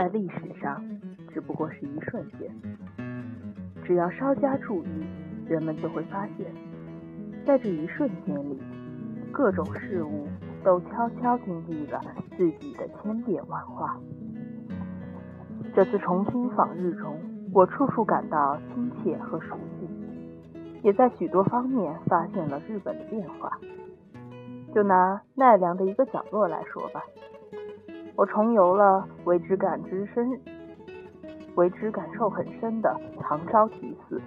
[0.00, 0.82] 在历史上
[1.30, 2.50] 只不过是一瞬间。
[3.84, 5.04] 只要稍加注意，
[5.46, 6.50] 人们就会发现，
[7.44, 8.58] 在这一瞬间里，
[9.30, 10.26] 各种事物
[10.64, 12.00] 都悄悄经历了
[12.34, 14.00] 自己的千变万化。
[15.74, 17.20] 这次重新访日中，
[17.52, 19.86] 我处处感到亲切和熟悉，
[20.82, 23.58] 也在许多方面发现了日本的变化。
[24.74, 27.02] 就拿奈良的一个角落来说吧，
[28.20, 30.38] 我重游了为之感知深、
[31.54, 34.20] 为之感受很深的唐招提寺，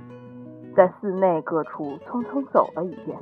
[0.76, 3.16] 在寺内各处匆匆走了一遍，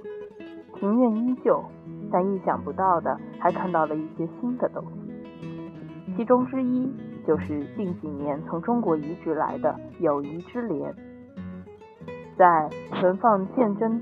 [0.75, 1.61] 庭院依旧，
[2.09, 6.89] 但意想不到的还看到了一些新的东西，其中之一
[7.27, 10.95] 就是近几年从中国移植来的友谊之莲，
[12.37, 14.01] 在存放鉴真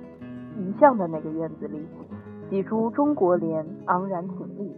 [0.55, 1.83] 遗像的那个院子里。
[2.47, 4.71] 几株中国莲昂然挺立，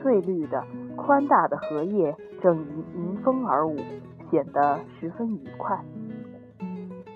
[0.00, 0.64] 翠绿的、
[0.98, 2.58] 宽大的荷叶正
[2.94, 3.76] 迎风而舞，
[4.30, 5.82] 显得十分愉快。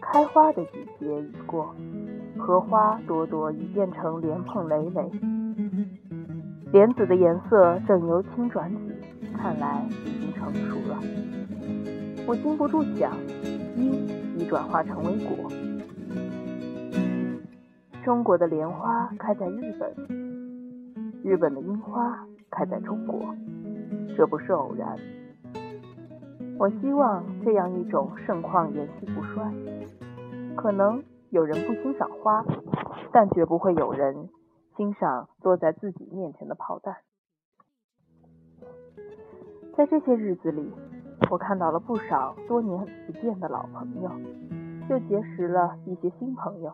[0.00, 1.74] 开花的季节已过，
[2.39, 5.11] 荷花朵朵已变成莲蓬累累，
[6.72, 8.78] 莲子的颜色正由青转紫，
[9.36, 10.98] 看来已经成熟了。
[12.27, 13.12] 我禁不住想，
[13.77, 14.08] 因
[14.39, 15.50] 已转化成为果。
[18.05, 19.94] 中国的莲花开在日本，
[21.22, 22.19] 日本的樱花
[22.50, 23.34] 开在中国，
[24.17, 24.98] 这不是偶然。
[26.59, 29.53] 我希望这样一种盛况延续不衰。
[30.57, 32.45] 可能有人不欣赏花，
[33.13, 34.29] 但绝不会有人
[34.77, 36.97] 欣赏落在自己面前的炮弹。
[39.75, 40.70] 在这些日子里，
[41.31, 44.11] 我看到了不少多年不见的老朋友，
[44.91, 46.73] 又结识了一些新朋友。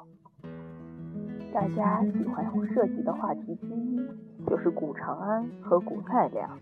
[1.55, 4.07] 大家喜欢涉及的话题之一
[4.47, 6.59] 就是古长安和古奈良，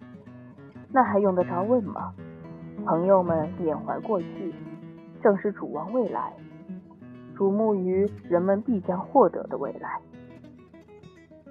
[0.96, 2.14] 那还用得着问吗？
[2.86, 4.54] 朋友们缅怀过去，
[5.22, 6.32] 正是瞩望未来，
[7.36, 10.00] 瞩目于人们必将获得的未来。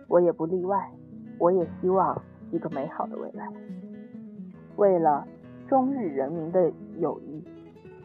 [0.07, 0.89] 我也不例外，
[1.37, 2.19] 我也希望
[2.49, 3.47] 一个美好的未来。
[4.77, 5.27] 为了
[5.67, 7.43] 中日人民的友谊，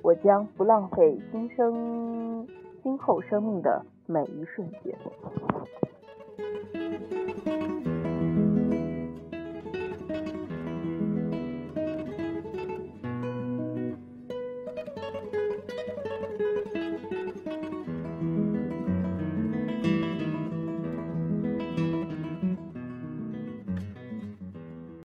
[0.03, 2.47] 我将不浪费今生
[2.83, 3.83] 今后生命的。
[4.07, 4.95] 每一瞬间。